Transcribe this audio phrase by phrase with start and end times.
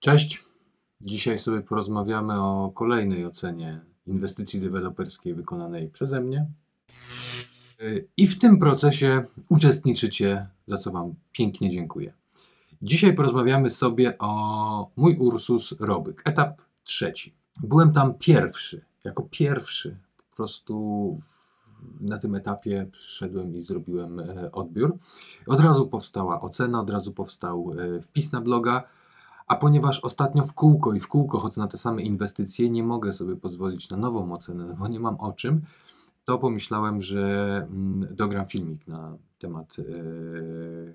[0.00, 0.44] Cześć.
[1.00, 6.46] Dzisiaj sobie porozmawiamy o kolejnej ocenie inwestycji deweloperskiej wykonanej przeze mnie.
[8.16, 12.12] I w tym procesie uczestniczycie, za co Wam pięknie dziękuję.
[12.82, 17.34] Dzisiaj porozmawiamy sobie o mój Ursus Robyk, etap trzeci.
[17.62, 19.96] Byłem tam pierwszy, jako pierwszy.
[20.30, 21.18] Po prostu
[22.00, 24.98] na tym etapie przyszedłem i zrobiłem e, odbiór.
[25.46, 28.84] Od razu powstała ocena, od razu powstał e, wpis na bloga
[29.50, 33.12] a ponieważ ostatnio w kółko i w kółko chodzę na te same inwestycje, nie mogę
[33.12, 35.62] sobie pozwolić na nową ocenę, bo nie mam o czym,
[36.24, 40.94] to pomyślałem, że mm, dogram filmik na temat yy,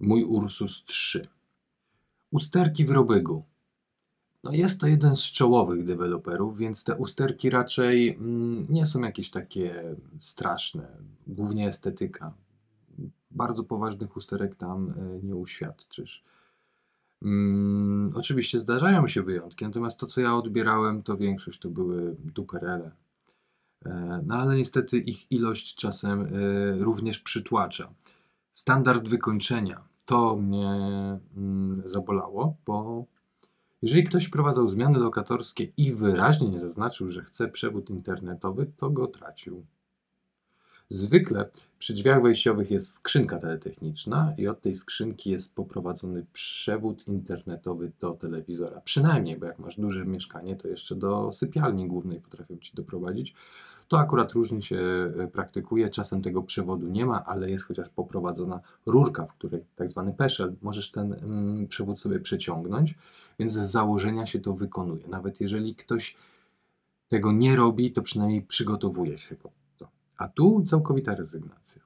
[0.00, 1.28] mój Ursus 3.
[2.30, 3.44] Usterki w Robygu.
[4.44, 9.30] No jest to jeden z czołowych deweloperów, więc te usterki raczej mm, nie są jakieś
[9.30, 10.88] takie straszne,
[11.26, 12.34] głównie estetyka.
[13.30, 16.24] Bardzo poważnych usterek tam yy, nie uświadczysz.
[17.22, 22.90] Mm, oczywiście zdarzają się wyjątki, natomiast to, co ja odbierałem, to większość to były duperele.
[23.86, 26.28] E, no ale niestety ich ilość czasem e,
[26.78, 27.92] również przytłacza.
[28.54, 30.70] Standard wykończenia to mnie
[31.36, 33.04] mm, zabolało, bo
[33.82, 39.06] jeżeli ktoś wprowadzał zmiany lokatorskie i wyraźnie nie zaznaczył, że chce przewód internetowy, to go
[39.06, 39.66] tracił.
[40.92, 47.92] Zwykle przy drzwiach wejściowych jest skrzynka teletechniczna i od tej skrzynki jest poprowadzony przewód internetowy
[48.00, 48.80] do telewizora.
[48.80, 53.34] Przynajmniej, bo jak masz duże mieszkanie, to jeszcze do sypialni głównej potrafią ci doprowadzić.
[53.88, 54.76] To akurat różnie się
[55.18, 55.90] e, praktykuje.
[55.90, 60.54] Czasem tego przewodu nie ma, ale jest chociaż poprowadzona rurka, w której tak zwany peszel,
[60.62, 62.94] możesz ten mm, przewód sobie przeciągnąć,
[63.38, 65.08] więc z założenia się to wykonuje.
[65.08, 66.16] Nawet jeżeli ktoś
[67.08, 69.36] tego nie robi, to przynajmniej przygotowuje się
[70.20, 71.82] a tu całkowita rezygnacja.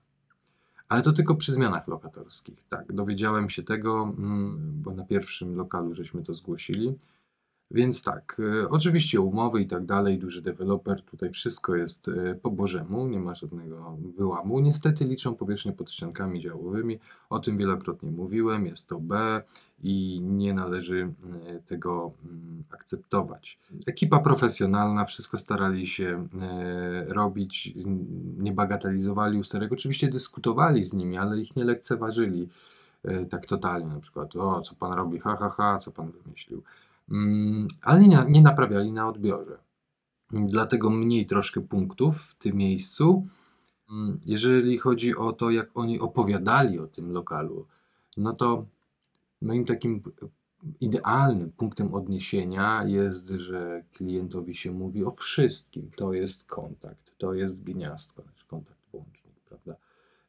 [0.88, 2.64] Ale to tylko przy zmianach lokatorskich.
[2.68, 6.98] Tak, dowiedziałem się tego, mm, bo na pierwszym lokalu żeśmy to zgłosili.
[7.70, 12.50] Więc tak, e, oczywiście umowy i tak dalej, duży deweloper, tutaj wszystko jest e, po
[12.50, 14.60] bożemu, nie ma żadnego wyłamu.
[14.60, 16.98] Niestety liczą powierzchnię pod ściankami działowymi,
[17.30, 19.42] o tym wielokrotnie mówiłem, jest to B
[19.82, 21.12] i nie należy
[21.46, 22.12] e, tego
[22.70, 23.58] akceptować.
[23.86, 26.28] Ekipa profesjonalna, wszystko starali się
[27.06, 27.74] robić,
[28.38, 32.48] nie bagatelizowali usterek, oczywiście dyskutowali z nimi, ale ich nie lekceważyli
[33.30, 36.62] tak totalnie, na przykład, o co pan robi, ha, ha, ha, co pan wymyślił.
[37.10, 39.58] Mm, ale nie, nie naprawiali na odbiorze.
[40.30, 43.26] Dlatego mniej troszkę punktów w tym miejscu.
[43.90, 47.66] Mm, jeżeli chodzi o to, jak oni opowiadali o tym lokalu,
[48.16, 48.66] no to
[49.42, 50.02] moim takim
[50.80, 55.90] idealnym punktem odniesienia jest, że klientowi się mówi o wszystkim.
[55.96, 59.76] To jest kontakt, to jest gniazdko, znaczy kontakt włącznik, prawda?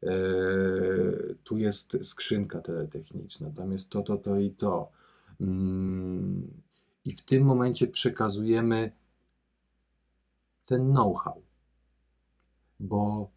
[0.03, 4.91] Eee, tu jest skrzynka teletechniczna, tam jest to, to, to i to.
[5.41, 6.64] Mm,
[7.05, 8.91] I w tym momencie przekazujemy
[10.65, 11.41] ten know-how,
[12.79, 13.29] bo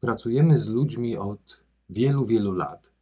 [0.00, 2.92] pracujemy z ludźmi od wielu, wielu lat.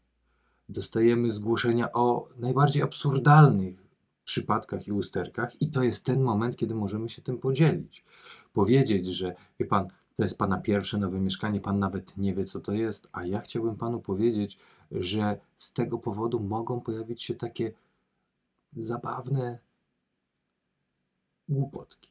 [0.69, 3.89] Dostajemy zgłoszenia o najbardziej absurdalnych
[4.25, 8.05] przypadkach i usterkach, i to jest ten moment, kiedy możemy się tym podzielić.
[8.53, 12.61] Powiedzieć, że wie pan, to jest pana pierwsze nowe mieszkanie, pan nawet nie wie, co
[12.61, 14.59] to jest, a ja chciałbym panu powiedzieć,
[14.91, 17.73] że z tego powodu mogą pojawić się takie
[18.77, 19.59] zabawne
[21.49, 22.11] głupotki.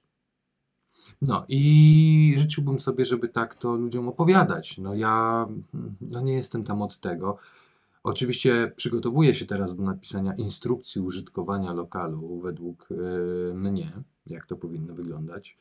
[1.21, 4.77] No i życzyłbym sobie, żeby tak to ludziom opowiadać.
[4.77, 5.47] No ja
[6.01, 7.37] no nie jestem tam od tego.
[8.03, 13.91] Oczywiście przygotowuję się teraz do napisania instrukcji użytkowania lokalu według y, mnie,
[14.25, 15.57] jak to powinno wyglądać.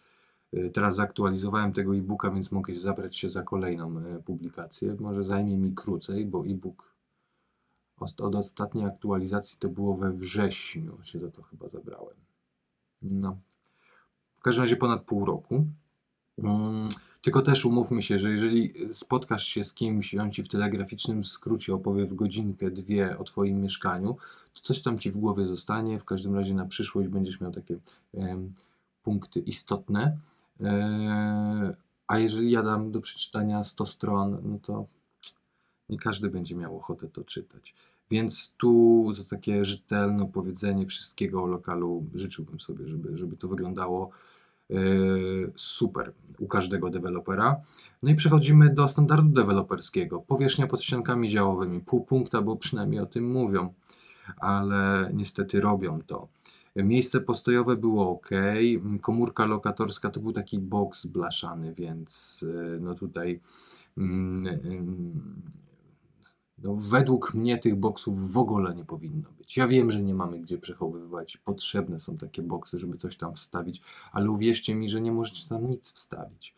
[0.55, 4.97] Y, teraz zaktualizowałem tego e-booka, więc mogę zabrać się za kolejną y, publikację.
[5.01, 6.97] Może zajmie mi krócej, bo e-book
[8.21, 12.17] od ostatniej aktualizacji to było we wrześniu, się za to chyba zabrałem.
[13.03, 13.39] No.
[14.47, 15.67] Każdym razie ponad pół roku.
[16.39, 16.89] Mm,
[17.23, 21.25] tylko też umówmy się, że jeżeli spotkasz się z kimś i on ci w telegraficznym
[21.25, 24.17] skrócie opowie w godzinkę, dwie o twoim mieszkaniu,
[24.55, 25.99] to coś tam ci w głowie zostanie.
[25.99, 27.79] W każdym razie na przyszłość będziesz miał takie
[29.03, 30.19] punkty istotne.
[30.61, 31.77] E,
[32.07, 34.87] a jeżeli ja dam do przeczytania 100 stron, no to
[35.89, 37.75] nie każdy będzie miał ochotę to czytać.
[38.11, 44.11] Więc tu za takie rzetelne powiedzenie wszystkiego o lokalu życzyłbym sobie, żeby, żeby to wyglądało
[45.57, 47.57] super u każdego dewelopera.
[48.03, 50.21] No i przechodzimy do standardu deweloperskiego.
[50.21, 53.75] Powierzchnia pod ściankami działowymi, pół punkta, bo przynajmniej o tym mówią,
[54.37, 56.29] ale niestety robią to.
[56.77, 58.31] Miejsce postojowe było ok.
[59.01, 63.41] Komórka lokatorska to był taki boks blaszany, więc yy, no tutaj
[63.99, 65.43] mm,
[66.59, 69.57] No, według mnie tych boksów w ogóle nie powinno być.
[69.57, 71.37] Ja wiem, że nie mamy gdzie przechowywać.
[71.37, 73.83] Potrzebne są takie boksy, żeby coś tam wstawić,
[74.13, 76.55] ale uwierzcie mi, że nie możecie tam nic wstawić.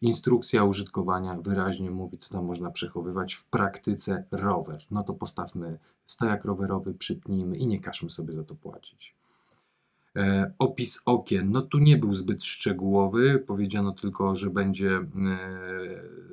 [0.00, 3.34] Instrukcja użytkowania wyraźnie mówi, co tam można przechowywać.
[3.34, 4.82] W praktyce rower.
[4.90, 9.14] No to postawmy stojak rowerowy, przypnijmy i nie każmy sobie za to płacić.
[10.16, 13.44] E, opis okien, no tu nie był zbyt szczegółowy.
[13.46, 15.06] Powiedziano tylko, że będzie e,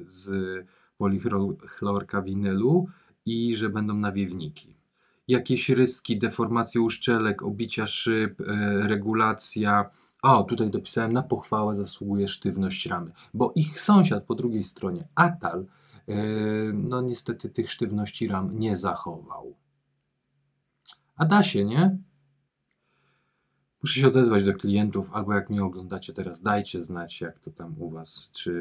[0.05, 0.31] z
[0.97, 2.87] polichlorka winylu
[3.25, 4.75] i że będą nawiewniki.
[5.27, 9.89] Jakieś ryski, deformacje uszczelek, obicia szyb, e, regulacja.
[10.23, 15.65] O, tutaj dopisałem, na pochwałę zasługuje sztywność ramy, bo ich sąsiad po drugiej stronie, Atal,
[16.07, 16.15] e,
[16.73, 19.55] no niestety tych sztywności ram nie zachował.
[21.15, 21.97] A da się, nie?
[23.83, 27.75] Muszę się odezwać do klientów, albo jak mnie oglądacie teraz, dajcie znać, jak to tam
[27.79, 28.29] u Was.
[28.31, 28.53] Czy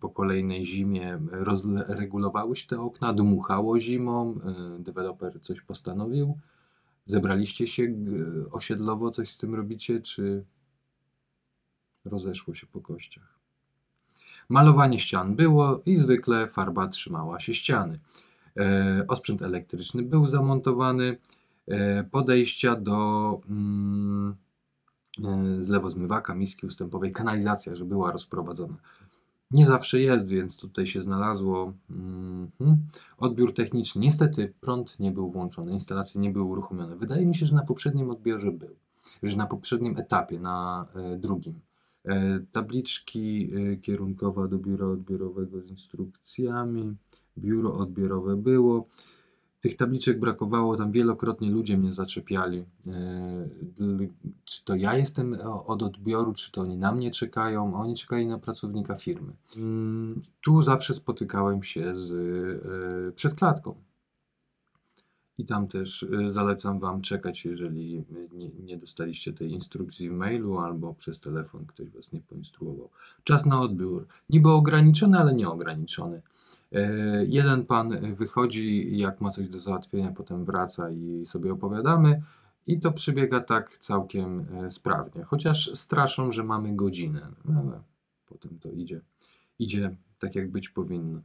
[0.00, 4.40] po kolejnej zimie rozregulowały się te okna, dmuchało zimą,
[4.78, 6.38] y, deweloper coś postanowił?
[7.04, 7.94] Zebraliście się
[8.50, 10.44] osiedlowo, coś z tym robicie, czy
[12.04, 13.38] rozeszło się po kościach?
[14.48, 17.98] Malowanie ścian było i zwykle farba trzymała się ściany.
[18.56, 21.16] E, osprzęt elektryczny był zamontowany.
[21.68, 23.40] E, podejścia do.
[23.48, 24.36] Mm,
[25.24, 28.76] E, z lewozmywaka, miski ustępowej, kanalizacja, że była rozprowadzona.
[29.50, 32.50] Nie zawsze jest, więc tutaj się znalazło mm,
[33.18, 34.00] odbiór techniczny.
[34.00, 36.96] Niestety prąd nie był włączony, instalacje nie były uruchomione.
[36.96, 38.76] Wydaje mi się, że na poprzednim odbiorze był,
[39.22, 41.60] że na poprzednim etapie, na e, drugim.
[42.04, 46.96] E, tabliczki e, kierunkowa do biura odbiorowego z instrukcjami.
[47.38, 48.86] Biuro odbiorowe było.
[49.60, 52.64] Tych tabliczek brakowało, tam wielokrotnie ludzie mnie zaczepiali.
[52.86, 53.48] E,
[54.44, 58.26] czy to ja jestem od odbioru, czy to oni na mnie czekają, a oni czekali
[58.26, 59.32] na pracownika firmy.
[59.56, 63.74] Mm, tu zawsze spotykałem się z, e, przed klatką.
[65.38, 70.58] I tam też e, zalecam Wam czekać, jeżeli nie, nie, dostaliście tej instrukcji w mailu
[70.58, 72.90] albo przez telefon ktoś Was nie poinstruował.
[73.24, 74.06] Czas na odbiór.
[74.30, 76.22] Niby ograniczony, ale nieograniczony.
[76.72, 82.22] E, jeden pan wychodzi, jak ma coś do załatwienia, potem wraca i sobie opowiadamy.
[82.66, 85.24] I to przebiega tak całkiem e, sprawnie.
[85.24, 87.82] Chociaż straszą, że mamy godzinę, ale
[88.26, 89.00] potem to idzie,
[89.58, 91.20] idzie tak, jak być powinno.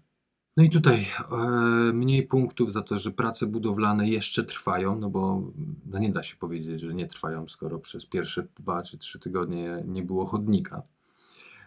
[0.57, 5.51] No i tutaj e, mniej punktów za to, że prace budowlane jeszcze trwają, no bo
[5.85, 9.83] no nie da się powiedzieć, że nie trwają, skoro przez pierwsze dwa czy trzy tygodnie
[9.87, 10.83] nie było chodnika.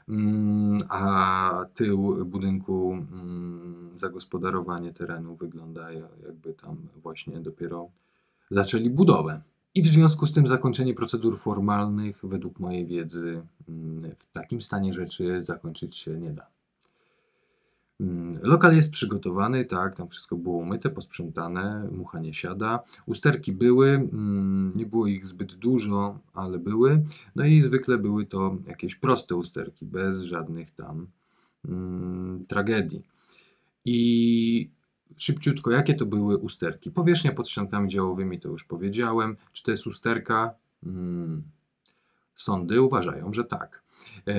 [0.09, 7.91] Mm, a tył budynku, mm, zagospodarowanie terenu wygląda jakby tam właśnie dopiero
[8.51, 9.41] zaczęli budowę.
[9.75, 14.95] I w związku z tym zakończenie procedur formalnych, według mojej wiedzy, mm, w takim stanie
[14.95, 16.56] rzeczy zakończyć się nie da.
[18.01, 22.83] Mm, lokal jest przygotowany, tak, tam wszystko było umyte, posprzątane, mucha nie siada.
[23.07, 27.05] Usterki były, mm, nie było ich zbyt dużo, ale były.
[27.37, 31.07] No i zwykle były to jakieś proste usterki, bez żadnych tam
[31.69, 33.03] mm, tragedii.
[33.85, 34.71] I
[35.17, 36.91] szybciutko, jakie to były usterki?
[36.91, 39.37] Powierzchnia pod ściankami działowymi, to już powiedziałem.
[39.53, 40.55] Czy to jest usterka?
[42.37, 43.83] Sądy uważają, że tak.
[44.27, 44.35] E,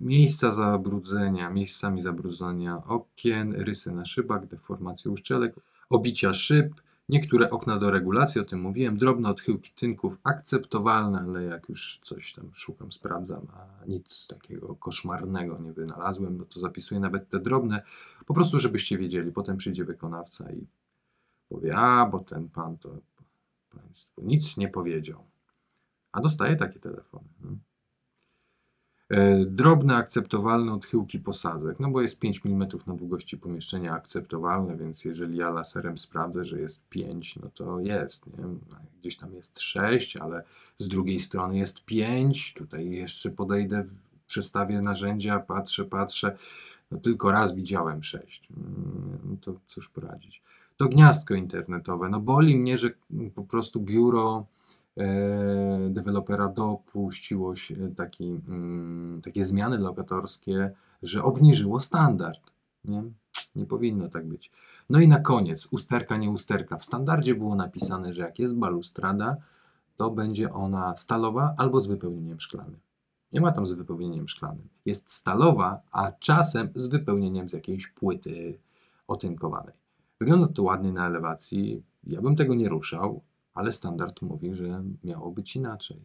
[0.00, 5.54] miejsca zabrudzenia, miejscami zabrudzenia okien, rysy na szybach, deformacje uszczelek,
[5.90, 6.74] obicia szyb,
[7.08, 12.32] niektóre okna do regulacji, o tym mówiłem, drobne odchyłki tynków akceptowalne, ale jak już coś
[12.32, 17.82] tam szukam, sprawdzam, a nic takiego koszmarnego nie wynalazłem, no to zapisuję nawet te drobne,
[18.26, 19.32] po prostu żebyście wiedzieli.
[19.32, 20.66] Potem przyjdzie wykonawca i
[21.48, 22.90] powie, a bo ten pan to
[23.70, 25.29] Państwu nic nie powiedział.
[26.12, 27.28] A dostaje takie telefony.
[27.42, 27.60] Hmm.
[29.10, 35.04] E, drobne, akceptowalne odchyłki posadzek, no bo jest 5 mm na długości pomieszczenia akceptowalne, więc
[35.04, 38.44] jeżeli ja laserem sprawdzę, że jest 5, no to jest, nie?
[38.44, 40.42] No, gdzieś tam jest 6, ale
[40.78, 43.84] z drugiej strony jest 5, tutaj jeszcze podejdę,
[44.26, 46.36] przestawię narzędzia, patrzę, patrzę,
[46.90, 50.42] no tylko raz widziałem 6, mm, no to cóż poradzić.
[50.76, 52.90] To gniazdko internetowe, no boli mnie, że
[53.34, 54.46] po prostu biuro
[54.98, 60.70] E, dewelopera dopuściło się taki, mm, takie zmiany lokatorskie,
[61.02, 62.40] że obniżyło standard.
[62.84, 63.02] Nie?
[63.56, 64.50] nie powinno tak być.
[64.90, 66.76] No i na koniec, usterka, nie usterka.
[66.76, 69.36] W standardzie było napisane, że jak jest balustrada,
[69.96, 72.78] to będzie ona stalowa albo z wypełnieniem szklanym.
[73.32, 74.68] Nie ma tam z wypełnieniem szklanym.
[74.84, 78.58] Jest stalowa, a czasem z wypełnieniem z jakiejś płyty
[79.06, 79.74] otynkowanej.
[80.20, 81.82] Wygląda to ładnie na elewacji.
[82.04, 83.22] Ja bym tego nie ruszał
[83.60, 86.00] ale standard mówi, że miało być inaczej.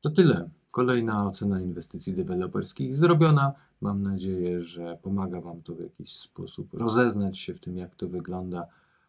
[0.00, 0.50] To tyle.
[0.70, 3.52] Kolejna ocena inwestycji deweloperskich zrobiona.
[3.80, 8.08] Mam nadzieję, że pomaga Wam to w jakiś sposób rozeznać się w tym, jak to
[8.08, 8.66] wygląda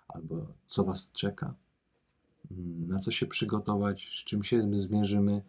[0.08, 1.54] albo co Was czeka,
[2.52, 5.42] mm, na co się przygotować, z czym się zmierzymy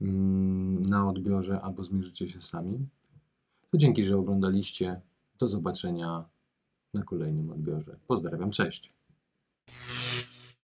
[0.00, 2.86] mm, na odbiorze, albo zmierzycie się sami,
[3.70, 5.00] to dzięki, że oglądaliście.
[5.38, 6.24] Do zobaczenia
[6.94, 7.96] na kolejnym odbiorze.
[8.06, 8.92] Pozdrawiam, cześć.